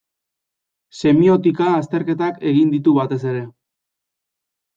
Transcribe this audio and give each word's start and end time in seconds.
Semiotika 0.99 1.67
azterketak 1.81 2.41
egin 2.53 2.73
ditu 2.73 2.95
batez 3.01 3.21
ere. 3.35 3.45